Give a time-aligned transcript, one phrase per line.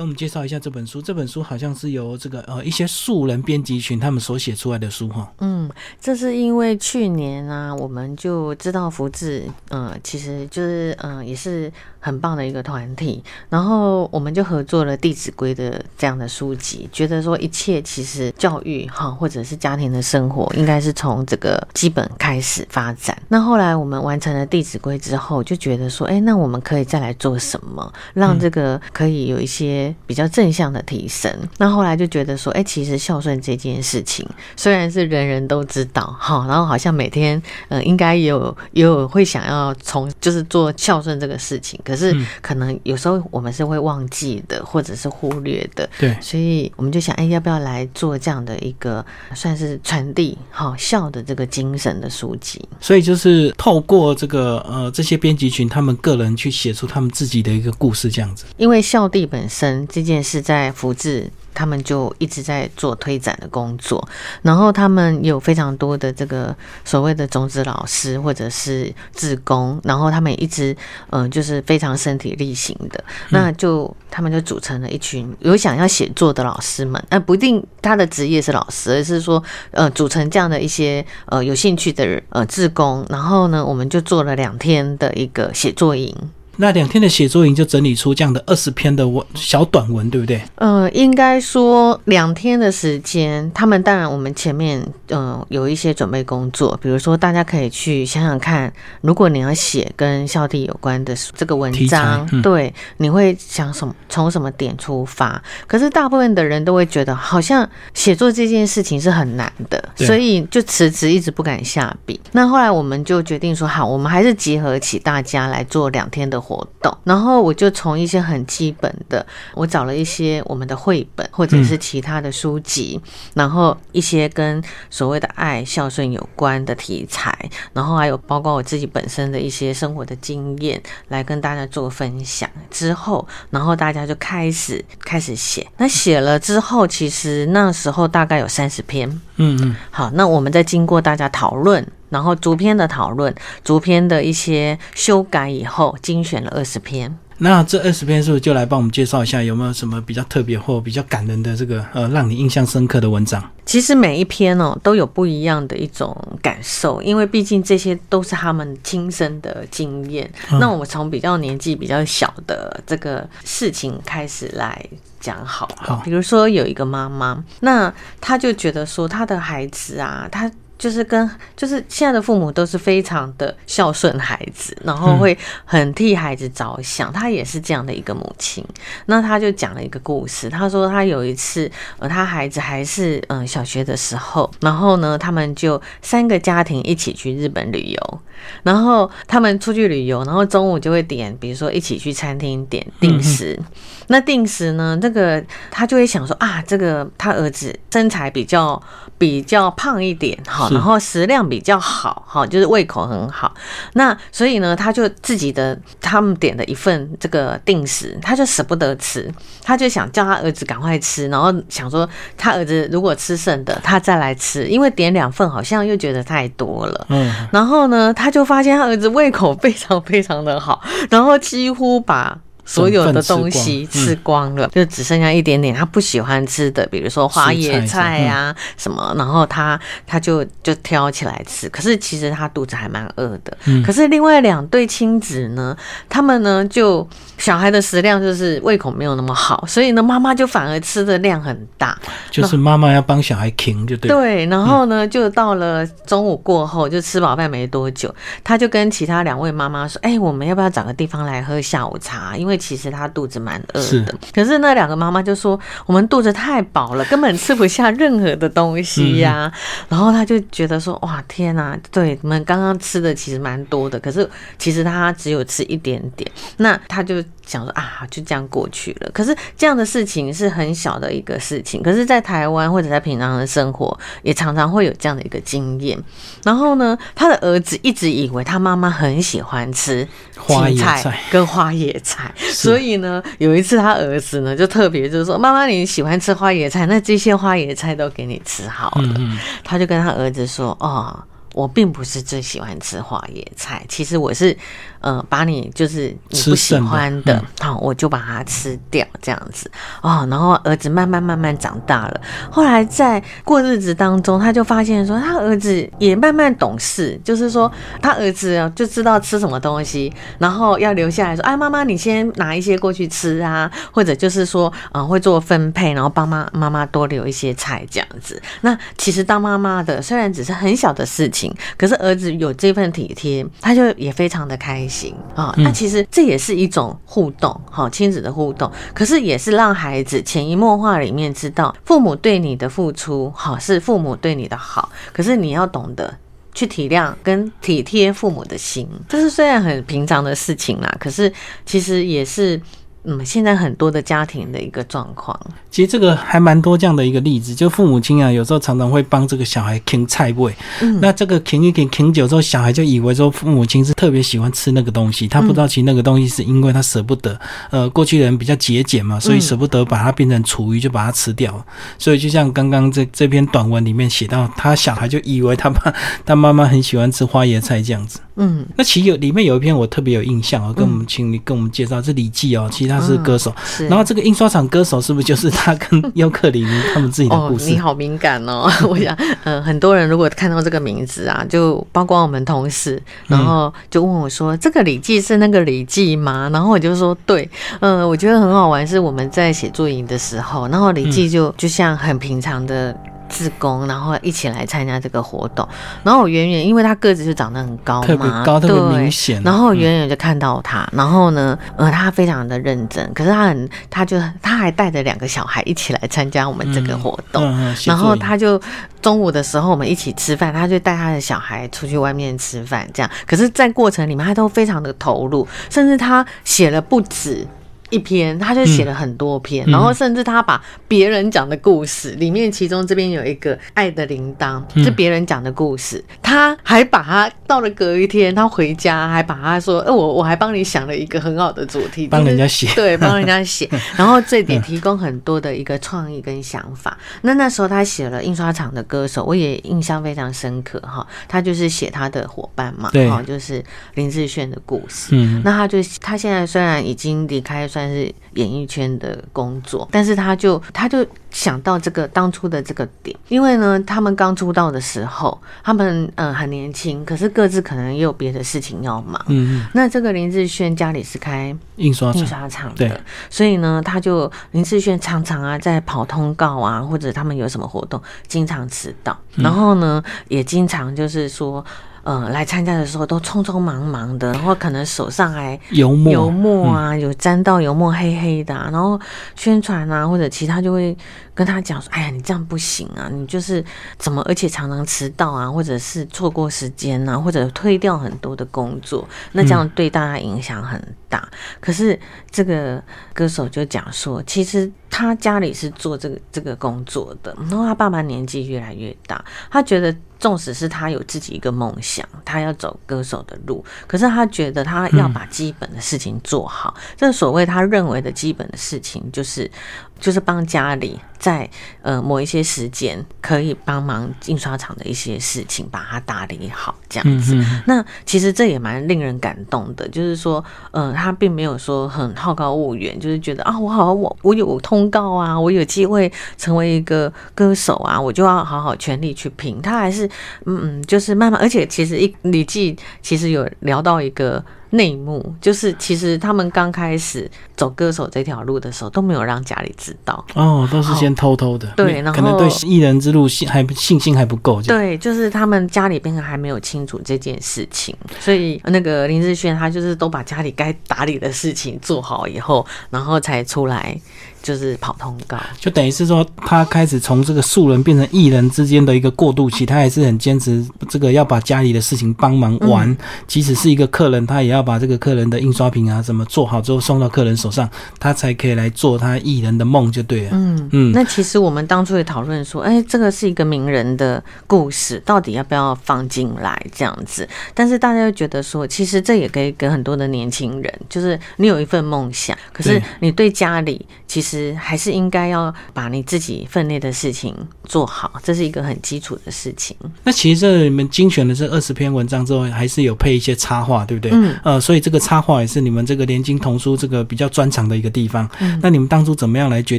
[0.00, 1.02] 跟我们介绍一下这本书。
[1.02, 5.30] 这本书好像是由这个呃一些素人编辑群他们所写出来的书哈。
[5.40, 23.16] 嗯，这是因为去年啊，我们就知道福智，嗯，其实就是嗯也是很棒的一个团体，然后我们就合作了《弟子规》的这样的书籍，觉得说一切其实教育哈或者是家庭的生活，应该是从这个基本开始发展。
[23.28, 31.30] 那后来我们完成了《弟子规》之后，就觉得说，哎，那我们可以再来做什么，让这个可以有一些比较正向的提升。
[31.58, 45.88] 那后来就觉得说，哎，其实孝顺这件事情虽然是人人都知道哈，然后好像每天呃应该也有也有会想要从就是做孝顺这个事情，可是可能有时候我们是会忘记的，或者是忽略的。
[45.98, 49.04] 对，所以我们就想，哎，要不要来做这样的一个
[49.34, 52.66] 算是传递好笑的这个精神的书籍？
[52.80, 58.44] 所以就是透过这个呃这些编辑群，他们个人去写出他们自己的一个故事，这样子。
[58.56, 61.28] 因为孝弟本身这件事在福智。
[61.54, 64.06] 他们就一直在做推展的工作，
[64.42, 70.76] 然后他们有非常多的这个所谓的种子老师或者是志工，然后他们也一直
[71.10, 79.42] 嗯就是非常身体力行的，那就他们就组成了一群有想要写作的老师们，呃不一定他的职业是老师，而是说
[79.72, 86.14] 呃组成这样的一些呃有兴趣的呃志工，然后呢我们就做了两天的一个写作营。
[86.60, 90.42] 那两天的写作营就整理出这样的二十篇的文小短文，对不对？
[90.56, 103.96] 呃，应该说两天的时间，他们当然我们前面嗯有一些准备工作，比如说大家可以去想想看，如果你要写跟孝弟有关的这个文章，对，你会想什么？
[104.10, 105.42] 从什么点出发？
[105.66, 112.20] 可是大部分的人都会觉得，好像写作这件事情是很难的，所以就辞职，一直不敢下笔。
[112.32, 116.38] 那后来我们就决定说，好，我们还是集合起大家来做两天的。
[116.50, 123.00] 活动，然后我就从一些很基本的，我找了一些我们的绘本或者是其他的书籍，
[123.34, 127.32] 然后一些跟所谓的爱孝顺有关的题材，
[127.72, 132.50] 然后还有包括我自己本身的一些生活的经验来跟大家做分享。
[132.68, 135.64] 之后，然后大家就开始开始写。
[135.76, 139.08] 那写了之后，其实那时候大概有三十篇。
[139.36, 139.76] 嗯嗯。
[139.90, 141.86] 好，那我们再经过大家讨论。
[142.10, 143.34] 然后逐篇的讨论，
[143.64, 147.16] 逐篇的一些修改以后，精选了二十篇。
[147.42, 153.42] 那这二十篇是不是就来帮我们介绍一下，有没有什么比较特别或比较感人的这个呃，让你印象深刻的文章？
[153.64, 160.30] 其实每一篇哦都有不一样的一种感受，因为毕竟这些都是他们亲身的经验。
[160.60, 164.78] 那我们从比较年纪比较小的这个事情开始来
[165.18, 165.66] 讲好。
[165.78, 167.90] 好，比如说有一个妈妈，那
[168.20, 170.50] 她就觉得说她的孩子啊，她。
[170.80, 175.36] 就是跟就是现在的父母都是非常的孝顺孩子，然后会
[175.66, 177.12] 很替孩子着想。
[177.12, 178.64] 他也是这样的一个母亲。
[179.04, 188.20] 那他就讲了一个故事，他说他有一次，呃，他孩子还是嗯小学的时候，然后呢，他们就三个家庭一起去日本旅游。
[188.62, 193.60] 然后他们出去旅游，然后中午就会点，比如说一起去餐厅点定时。
[194.06, 198.82] 那定时呢，这个他就会想说啊，这个他儿子身材比较
[199.18, 200.69] 比较胖一点，好。
[200.70, 203.52] 然后食量比较好，哈，就是胃口很好。
[203.94, 209.32] 那所以呢，他就自己的他们点的一份这个定时，他就舍不得吃，
[209.62, 217.06] 他就想叫他儿子赶快吃，然后想说他儿子如果吃剩的，他再来吃，因为点两份好像又觉得太多了。
[217.08, 217.32] 嗯。
[217.52, 222.38] 然后呢，他就发现他儿子胃口非常非常的好，然后几乎把。
[222.64, 231.68] 所有的东西吃光了，就只剩下一点点他不喜欢吃的，比如说花椰菜呀什么，然后他他就就挑起来吃。
[231.68, 233.56] 可是其实他肚子还蛮饿的。
[233.84, 235.76] 可是另外两对亲子呢，
[236.08, 237.06] 他们呢就
[237.38, 241.98] 小孩的食量就是胃口没有那么好，所以呢妈妈就反而吃的量很大。
[242.30, 244.08] 就是妈妈要帮小孩停，就对。
[244.08, 252.36] 对，然后呢就到了中午过后，就吃饱饭没多久，他就跟其他两位妈妈说：“哎，我们要不要找个地方来喝下午茶？
[252.36, 259.50] 因为其实他肚子蛮饿的，可是那两个妈妈就说我们肚子太饱了，根本吃不下任何的东西呀。
[259.88, 264.28] 然后他就觉得说哇天哪，对，我们刚刚吃的其实蛮多的，可是
[264.58, 266.30] 其实他只有吃一点点。
[266.58, 269.10] 那他就想说啊，就这样过去了。
[269.12, 275.98] 可是这样的事情是很小的一个事情，可是，在台湾或者在平常的生活，也常常会有这样的一个经验。
[276.44, 280.06] 然后呢，他的儿子一直以为他妈妈很喜欢吃
[280.40, 282.32] 花野菜跟花野菜。
[282.36, 289.14] 所以呢，有一次他儿子呢就特别就是说：“妈妈你喜欢吃花野菜，那这些花野菜都给你吃好了。”
[289.62, 291.22] 他就跟他儿子说：“哦，
[291.52, 294.56] 我并不是最喜欢吃花野菜，其实我是
[295.00, 299.70] 呃，把你就是你不喜欢的嗯，好、我就把它吃掉，这样子
[300.02, 300.26] 哦。
[300.30, 302.20] 然后儿子慢慢慢慢长大了，
[302.50, 307.70] 后来在过日子当中，他就发现说，他儿子也慢慢懂事，就是说
[308.02, 318.40] 他儿子啊就知道吃什么东西，然后要留下来说，哎，妈妈你先拿一些过去吃啊，或者就是说，呃，会做分配，然后帮妈妈妈多留一些菜这样子。
[318.60, 324.89] 那其实当妈妈的虽然只是很小的事情，可是儿子有这份体贴，他就也非常的开心
[325.34, 325.54] 啊。
[325.58, 336.14] 那其实这也是一种互动，好，亲子的互动，可是也是让孩子潜移默化里面知道，父母对你的付出，好是父母对你的好，可是你要懂得。
[336.52, 341.32] 去体谅跟体贴父母的心，这是虽然很平常的事情啦，可是
[341.64, 342.60] 其实也是
[343.04, 345.38] 嗯现在很多的家庭的一个状况。
[345.70, 350.54] 其实这个还蛮多这样的一个例子，就父母亲啊，有时候常常会帮这个小孩啃菜味。
[350.82, 357.38] 嗯那这个啃一啃啃久之后，小孩就以为说父母亲是特别喜欢吃那个东西，他不知道其实那个东西是因为他舍不得。
[357.70, 361.64] 呃，过去人比较节俭嘛，所以舍不得把它变成厨余，就把它吃掉了。
[361.98, 365.94] 所以就像刚刚这这篇短文里面写到，他小孩就以为他爸
[366.26, 368.20] 他妈妈很喜欢吃花椰菜这样子。
[368.36, 373.54] 嗯，那其实有里面有一篇我特别有印象哦，跟我们请你跟我们介绍，是礼记哦，其实他是歌手。
[373.64, 373.86] 是。
[373.88, 377.70] 然后这个印刷厂歌手是不是就是他跟 尤克里尼他们自己的哦故，事？
[377.70, 378.70] 你好敏感哦！
[378.88, 387.48] 我想，呃，很多人如果看到这个名字啊，就包括我们同事，然后就问我说：“这个李记是那个李记吗？”然后我就说：“对。”
[387.80, 392.94] 呃，我觉得很好玩，是我们在写作营的时候，然后李记就、就像很平常的。
[393.30, 395.66] 自工，然后一起来参加这个活动，
[396.02, 399.40] 然后我远远，因为他个子就长得很高嘛，特别高，特别明显。
[399.42, 408.60] 然后远远就看到他，然后呢，呃，他非常的认真，可是他很，他就他还带着两个小孩一起来参加我们这个活动，嗯嗯然后他就
[409.00, 417.46] 中午的时候我们一起吃饭，他就带他的小孩出去外面吃饭，这样，可是，在过程里面他都非常的投入，甚至他写了不止。
[417.90, 419.72] 一篇，他就写了很多篇，嗯。
[419.72, 424.84] 然后甚至他把别人讲的故事里面，其中这边有一个《爱的铃铛》，嗯。
[424.84, 432.68] 是别人讲的故事，他还把他到了隔一天，他回家还把他说，呃，我我还帮你想了一个很好的主题，帮人家写。
[432.76, 436.96] 对，帮人家写， 然后这点提供很多的一个创意跟想法。
[437.22, 443.08] 那那时候他写了印刷厂的歌手，我也印象非常深刻哈，他就是写他的伙伴嘛，对。
[443.08, 443.64] 哈，就是
[443.94, 445.08] 林志炫的故事。
[445.12, 459.24] 嗯，那他就他现在虽然已经离开算是演艺圈的工作，但是他就他就想到这个当初的这个点，因为呢，他们刚出道的时候，他们嗯、呃很年轻，可是各自可能也有别的事情要忙。
[459.28, 471.64] 嗯，那这个林志炫家里是开印刷厂，印刷厂对的，所以呢，他就林志炫常常啊在跑通告啊，或者他们有什么活动，经常迟到，然后呢，也经常就是说。
[472.10, 479.00] 呃，来参加的时候都匆匆忙忙的，然后可能手上还油墨，油墨啊，有沾到油墨黑黑的、啊，然后
[479.36, 480.96] 宣传啊或者其他就会
[481.32, 483.64] 跟他讲说，哎呀，你这样不行啊，你就是
[483.96, 491.28] 怎么，而且常常迟到啊，或者是错过时间啊，或者推掉很多的工作，那这样对大家影响很大。
[491.60, 491.96] 可是
[492.28, 492.82] 这个
[493.14, 499.96] 歌手就讲说，其实他家里是做这个这个工作的，然后他爸爸年纪越来越大，他觉得。
[500.20, 506.74] 纵使是他有自己一个梦想，他要走歌手的路，可是他觉得他要把基本的事情做好。
[506.94, 509.50] 这所谓他认为的基本的事情，就是
[510.00, 511.48] 就是帮家里在
[511.82, 517.38] 呃某一些时间可以帮忙印刷厂的一些事情，把它打理好这样子。
[517.66, 529.60] 那其实这也蛮令人感动的，就是说，呃，他并没有说很好高骛远，就是觉得啊，我好我我有通告啊，我有机会成为一个歌手啊，我就要好好全力去拼。
[529.60, 530.06] 他还是
[530.46, 540.24] 嗯嗯，就是慢慢，而且其实一李记其实有聊到一个内幕，就是其实他们刚开始走歌手这条路的时候，都没有让家里知道。
[540.34, 553.98] 哦，都是先偷偷的，对然后可能对艺人之路信还不信心还不够，就对，就是他们家里边还没有清楚这件事情，所以那个林志炫他就是都把家里该打理的事情做好以后，然后才出来
[554.42, 555.38] 就是跑通告。
[555.58, 567.68] 就等于是说，他开始从这个素人变成艺人之间的一个过渡期，他还是很坚持这个要把家里的事情帮忙完，嗯即使是一个客人，他也要把这个客人的印刷品啊什么做好之后送到客人手上，
[567.98, 570.30] 他才可以来做他艺人的梦，就对了。
[570.32, 577.28] 嗯嗯那其实我们当初也讨论说，哎，这个是一个名人的故事，到底要不要放进来这样子？
[577.54, 587.34] 但是大家又觉得说，其实这也可以给很多的年轻人，就是你有一份梦想，可是你对家里其实还是应该要把你自己分内的事情
[587.64, 589.76] 做好，这是一个很基础的事情。
[590.04, 594.10] 那其实这你们精选的这二十篇文章之后，还是有配一些插画，对不对？
[594.12, 598.28] 嗯呃，所以这个插画也是你们这个联经童书这个比较专长的一个地方。
[598.40, 599.78] 嗯那你们当初怎么样来决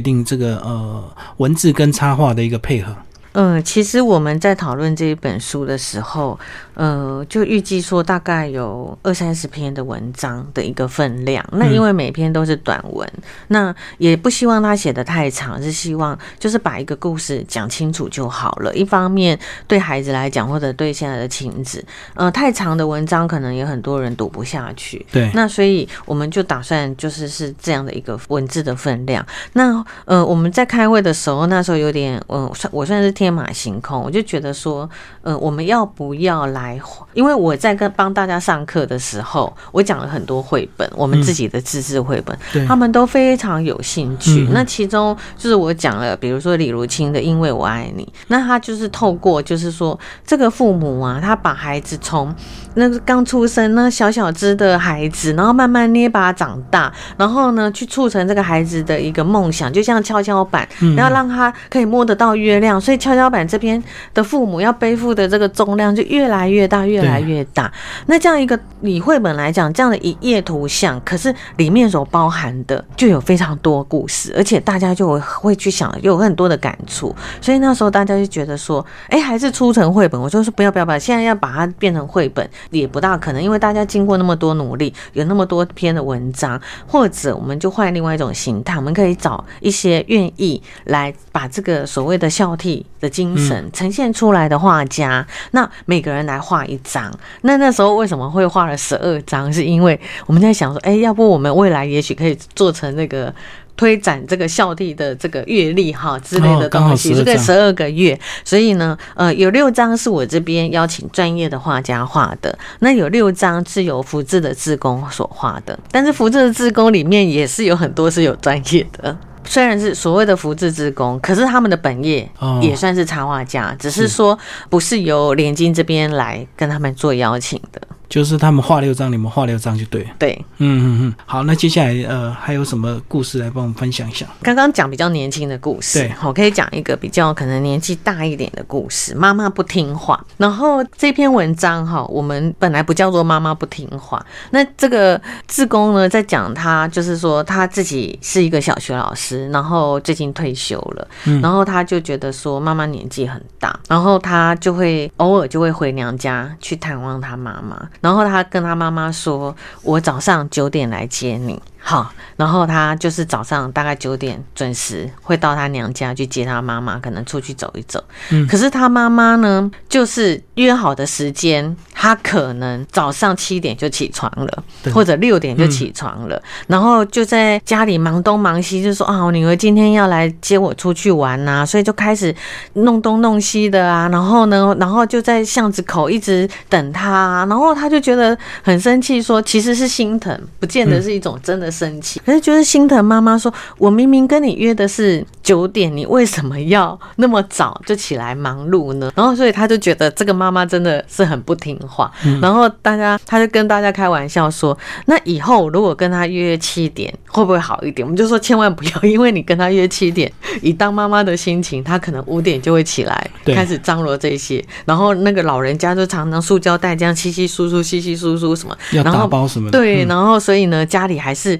[0.00, 1.04] 定这个呃
[1.36, 2.94] 文字跟插画的一个配合？
[3.34, 6.38] 嗯，其实我们在讨论这一本书的时候，
[6.74, 11.42] 呃，就预计说大概有二三十篇的文章的一个分量。
[11.52, 13.10] 那因为每篇都是短文，
[13.48, 18.74] 那也不希望他写的太长，是希望就是把一个故事讲清楚就好了。
[18.74, 25.06] 一方面对孩子来讲，或者对现在的亲子，呃，太长的文章可能也很多人读不下去。
[25.10, 29.24] 对，那所以我们就打算就是是这样的一个文字的分量。
[29.54, 33.10] 那呃，我们在开会的时候，那时候有点，嗯，算我算是。
[33.22, 34.88] 天马行空，我就觉得说，
[35.22, 36.80] 呃，我们要不要来？
[37.14, 42.36] 因为我在跟帮大家上课的时候，我讲了很多绘本，我们自己的自制绘本，
[42.66, 44.48] 他们都非常有兴趣。
[44.50, 52.34] 那其中就是我讲了，比如说李如清的《因为我爱你》，那他就是透过，就是说这个父母啊，他把孩子从
[52.74, 63.12] 那个刚出生那小小只的孩子，然后慢慢捏把长大，然后呢，去促成这个孩子的一个梦想，就像跷跷板，然后让他可以摸得到月亮，所以跷。
[63.12, 67.70] 跷跷板这边的父母要背负的这个重量就越来越大，越来越大。
[68.06, 77.14] 那这样一个以绘本来讲，这样的一页图像，可是里面所包含的就有非常多故事，而且大家就会去想，有很多的感触。
[77.38, 80.18] 所以那时候大家就觉得说，哎，还是出成绘本。
[80.18, 92.82] 我就说不要不要不要，现在要把它变成绘本也不大可能，因为大家经过那么多努力，有那么多篇的文章，或者我们就换另外一种形态，我们可以找一些愿意来把这个所谓的孝悌。
[93.02, 97.12] 的精神呈现出来的画家，那每个人来画一张。
[97.40, 99.52] 那那时候为什么会画了十二张？
[99.52, 103.34] 是因为我们在想说，哎，要不我们未来也许可以做成那个
[103.76, 108.18] 推展这个孝悌的这个阅历哈之类的东西，这个十二个月。
[108.44, 115.78] 所以呢，呃，有六张是我这边邀请专业的画家画的，那有六张是由福智的志工所画的。
[115.90, 119.16] 但是福智的志工里面也是有很多是有专业的。
[119.44, 124.38] 虽然是所谓的福字之工，可是他们的本业也算是插画家，只是说
[124.70, 127.82] 不是由联金这边来跟他们做邀请的。
[128.12, 130.06] 就是他们画六张，你们画六张就对。
[130.18, 131.14] 对，嗯嗯嗯。
[131.24, 134.26] 好，那接下来呃还有什么故事来帮我们分享一下？
[134.42, 139.14] 刚刚讲比较年轻的故事，对，我可以讲一个比较可能年纪大一点的故事。
[139.14, 144.22] 妈妈不听话，然后这篇文章哈，我们本来不叫做妈妈不听话。
[144.50, 151.08] 那这个志工呢，在讲他就是说他自己是一个小学老师，然后最近退休了，
[151.40, 157.88] 然后他就觉得说妈妈年纪很大，然后他就会偶尔就会回娘家去探望他妈妈。
[158.02, 168.02] 然后他跟他妈妈说：“我早上九点来接你。”好，然后他就是早上大概九点准时会到他娘家去接他妈妈，可能出去走一走。
[168.30, 182.32] 嗯，可是他妈妈呢，就是约好的时间，他可能早上七点就起床了，或者六点就起床了，然后就在家里忙东忙西，就说啊，我女儿今天要来接我出去玩呐，所以就开始
[182.74, 191.71] 弄东弄西的啊，然后呢，然后就在巷子口一直等他，然后他就觉得很生气，说其实是心疼，不见得是一种真的。
[191.72, 202.12] 生气，可是觉得心疼妈妈说：“我明明跟你约的是九点，你为什么要那么早就起来忙碌呢？”然后，所以他就觉得这个妈妈真的是很不听话。
[202.40, 204.76] 然后大家，他就跟大家开玩笑说
[205.06, 214.62] ：“那以后如果跟他约七点，会不会好一点？”我们就说千万不要，因为你跟他约七点，以当妈妈的心情，他可能五点就会起来，开始张罗这些。
[214.84, 219.70] 然后那个老人家就常常塑胶袋这样稀稀疏疏、稀稀疏疏什么，要打包什么？
[219.70, 221.58] 对，然后所以呢，家里还是。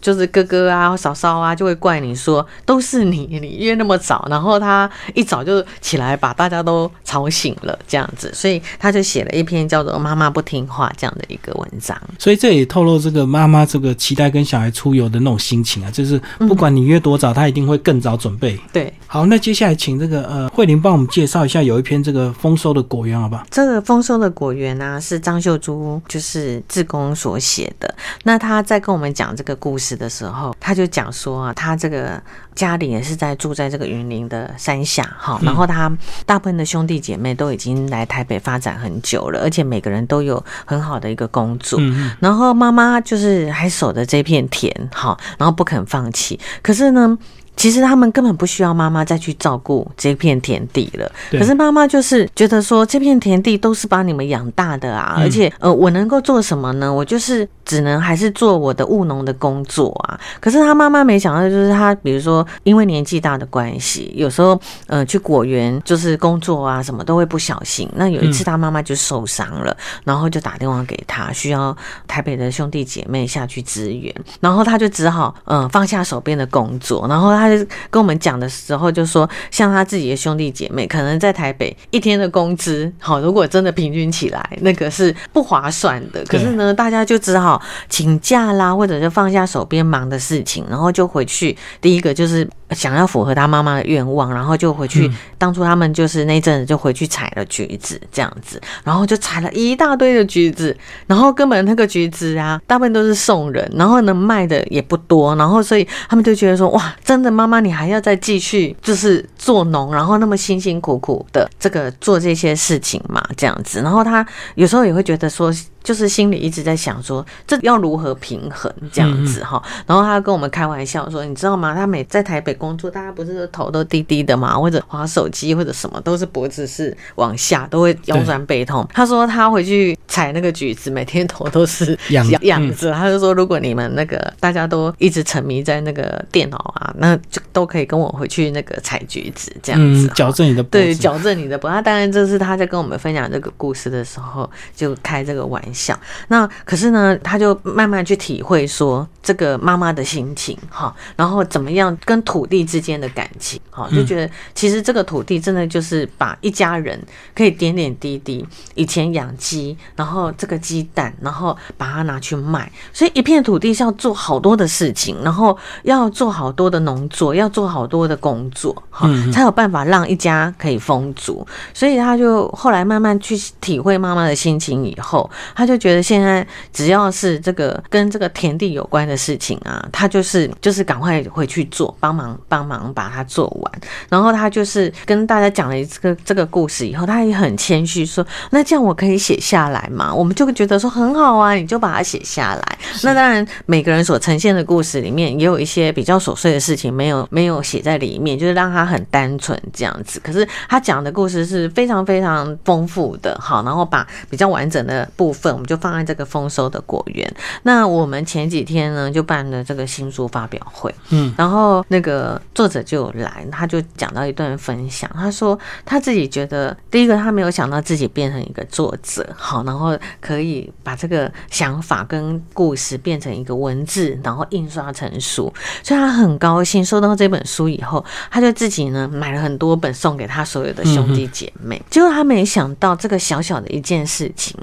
[0.00, 12.00] 就是哥哥啊、嫂嫂啊，就会怪你说都是你，你约那么早，然后他一早就起来把大家都吵醒了，这样子，所以他就写了一篇叫做《妈妈不听话》这样的一个文章。
[12.18, 18.58] 所以这也透露这个妈妈这个期待跟小孩出游的那种心情啊，就是不管你约多早，他一定会更早准备。
[18.72, 23.44] 对，好，那接下来请这个呃慧玲帮我们介绍一下，有一篇这个丰收的果园，好不好？
[23.50, 27.94] 这个丰收的果园呢，是张秀珠就是志工所写的。
[28.22, 29.89] 那他在跟我们讲这个故事。
[29.96, 32.20] 的时候，他就讲说啊，他这个
[32.54, 35.90] 家里也是在住在这个云林的山下，哈，然后他
[36.24, 41.80] 大部分的兄弟姐妹都已经来台北发展很久了，而且每个人都有很好的一个工作，
[42.20, 46.38] 然后妈妈就是还守着这片田，哈，然后不肯放弃。
[46.62, 47.16] 可是呢，
[47.56, 51.10] 其实他们根本不需要妈妈再去照顾这片田地了。
[51.30, 56.92] 可是妈妈就是觉得说，这片田地都是把你们养大的啊，嗯而且呃，我能够做什么呢？
[56.92, 60.18] 我就是只能还是做我的务农的工作啊。
[60.40, 67.88] 可是他妈妈没想到，就是他比如说因为年纪大的关系，有时候呃去果园就是工作啊什么都会不小心。
[67.94, 71.76] 那有一次他妈妈就受伤了，然后就打电话给他，需要
[72.06, 86.24] 台北的兄弟姐妹下去支援，然后他就只好嗯、呃放下手边的工作，然后他就跟我们讲的时候就说，像他自己的兄弟姐妹，可能在台北一天的工资，好，如果真的平均起来，那个是不划算的。
[86.26, 91.56] 可是呢，大家就只好请假啦，或者是放下手边忙的事情，然后就回去。
[91.80, 95.10] 第一个就是想要符合他妈妈的愿望，然后就回去。
[95.38, 114.24] 当初他们就是那阵子就回去采了橘子这样子，然后就采了一大堆的橘子，然后根本那个橘子啊，大部分都是送人，然后呢卖的也不多，然后所以他们就觉得说，哇，真的妈妈你还要再继续就是做农，然后那么辛辛苦苦的这个做这些事情嘛，这样子，然后他
[114.54, 115.52] 有时候也会觉得说。
[115.82, 119.62] 就是心里一直在想说，这要如何平衡这样子哈。
[119.86, 121.74] 然后他跟我们开玩笑说，你知道吗？
[121.74, 128.86] 他每在台北工作，大家不是都头都低低的嘛，或者划手机或者什么，都是脖子是往下，都会腰酸背痛。
[128.92, 132.92] 他说他回去采那个橘子，每天头都是仰仰着。
[132.92, 140.08] 他就说，如果你们那个大家都一直沉迷在那个电脑啊，那就都可以跟我回去那个采橘子这样子。
[140.14, 141.70] 矫正你的脖对，矫正你的脖。
[141.70, 145.98] 那当然，这是他在跟我们分享这个故事的时候就开这个玩笑。
[146.28, 157.00] 那可是呢，他就慢慢去体会说这个妈妈的心情哈，然后怎么样跟土地之间的感情哈，就觉得其实这个土地真的就是把一家人
[157.34, 171.46] 可以点点滴滴，以前养鸡，然后这个鸡蛋，然后把它拿去卖，所以一片土地是要做好多的事情，然后要做好多的农作，要做好多的工作哈，才有办法让一家可以丰足。
[171.74, 183.80] 所以他就后来慢慢去体会妈妈的心情以后，他就觉得现在只要是这个跟这个田地有关的事情啊，他就是就是赶快回去做，帮忙帮忙把它做完。
[184.08, 192.78] 然后他就是跟大家讲了这个这个故事以后，他也很谦虚说：“那这样我可以写下来吗？”我们就会觉得说很好啊，你就把它写下来。
[193.02, 200.18] 那当然，每个人所呈现的故事里面也有一些比较琐碎的事情没有没有写在里面，就是让他很单纯这样子。
[200.24, 207.30] 可是他讲的故事是非常非常丰富的，好，然后把比较完整的部分，我们就放在这个丰收的果园。
[207.62, 234.56] 那我们前几天呢，就办了这个新书发表会，嗯，然后那个作者就有来，他就讲到一段分享，他说他自己觉得，第一个他没有想到自己变成一个作者，好，然后可以把这个想法跟故事变成一个文字，然后印刷成书，所以他很高兴收到这本书以后，他就自己呢买了很多本送给他所有的兄弟姐妹，结果他没想到这个小小的一件事情，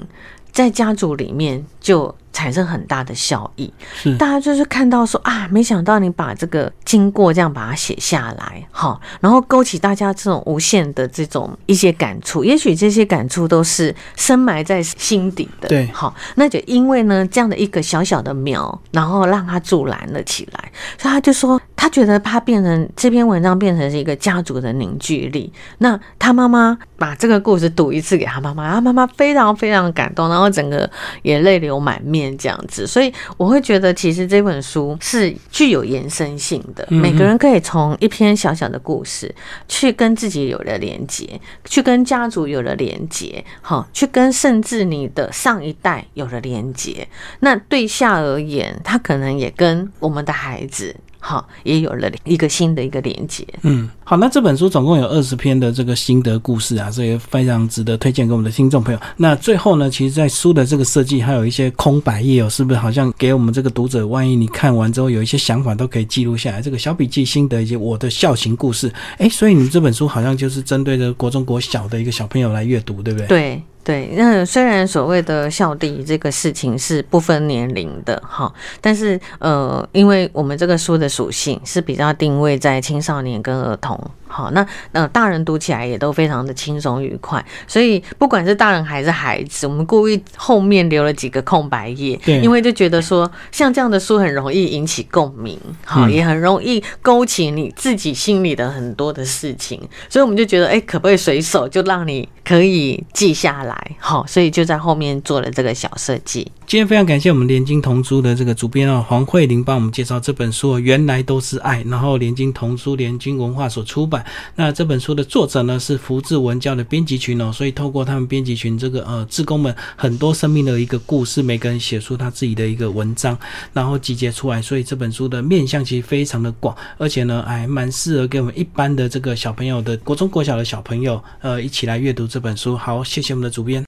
[0.58, 3.72] 在家族里面就产生很大的效益。
[3.94, 4.16] 是。
[4.16, 15.86] 大家就是看到说啊，没想到你把这个经过这样把它写下来，好，然后勾起大家这种无限的这种一些感触，也许这些感触都是深埋在心底的，对。
[15.92, 25.52] 好，那就因为呢这样的一个小小的苗，然后让它助燃了起来，所以他就说他觉得他变成这篇文章变成是一个家族的凝聚力。
[25.78, 30.88] 那他妈妈把这个故事读一次给他妈妈，他妈妈非常非常感动，然后整个
[31.22, 32.86] 也泪流满面这样子。
[32.86, 39.32] 所以我会觉得，其实这本书是具有延伸性的，嗯每个人可以从一篇小小的故事
[39.68, 47.06] 去跟自己有了连接，去跟家族有了连接，好，去跟甚至你的上一代有了连接。
[47.40, 50.94] 那对下而言，他可能也跟我们的孩子。
[51.20, 53.44] 好，也有了一个新的一个连接。
[53.62, 59.00] 嗯，好，那这本书总共有二十篇的这个心得故事啊，所以非常值得推荐给我们的听众朋友。
[59.16, 68.92] 那最后呢，其实，在书的这个设计还有一些空白页哦，是不是好像给我们这个读者，万一你看完之后有一些想法，都可以记录下来，这个小笔记、心得以及我的孝行故事。
[69.18, 73.26] 诶，所以你这本书好像就是针对着国中国小的一个小朋友来阅读，对不对？
[73.26, 83.98] 对对，那虽然所谓的孝弟这个事情是不分年龄的哈，但是呃，因为我们这个书的属性是比较定位在青少年跟儿童。
[84.28, 106.50] 好，那呃，大人读起来也都非常的轻松愉快，所以不管是大人还是孩子，我们故意后面留了几个空白页，因为就觉得说，像这样的书很容易引起共鸣，好，嗯也很容易勾起你自己心里的很多的事情，所以我们就觉得，哎、可不可以随手就让你可以记下来，好，所以就在后面做了这个小设计。
[106.68, 114.22] 今天非常感谢我们联经童书的这个主编哦黄慧玲帮我们介绍这本书《原来都是爱》，然后联经童书联经文化所出版。
[114.54, 123.34] 那这本书的作者呢是福智文教的编辑群哦，所以透过他们编辑群这个呃志工们很多生命的一个故事，每个人写出他自己的一个文章，
[123.72, 132.76] 然后集结出来，所以这本书的面向其实非常的广，而且呢还蛮适合给我们一般的这个小朋友的国中国小的小朋友呃一起来阅读这本书。
[132.76, 133.86] 好，谢谢我们的主编。